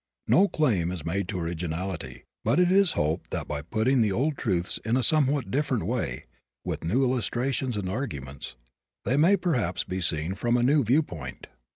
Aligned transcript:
No 0.27 0.47
claim 0.47 0.91
is 0.91 1.05
made 1.05 1.27
to 1.27 1.39
originality 1.39 2.23
but 2.43 2.57
it 2.59 2.71
is 2.71 2.93
hoped 2.93 3.29
that 3.29 3.47
by 3.47 3.61
putting 3.61 4.01
the 4.01 4.11
old 4.11 4.35
truths 4.35 4.79
in 4.83 4.97
a 4.97 5.03
somewhat 5.03 5.51
different 5.51 5.83
way, 5.85 6.25
with 6.65 6.83
new 6.83 7.03
illustrations 7.03 7.77
and 7.77 7.87
arguments, 7.87 8.55
they 9.05 9.15
may 9.15 9.37
perhaps 9.37 9.83
be 9.83 10.01
seen 10.01 10.33
from 10.33 10.57
a 10.57 10.63
new 10.63 10.83
viewpoint. 10.83 11.45